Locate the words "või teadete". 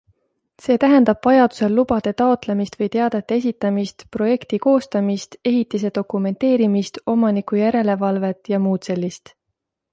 2.79-3.37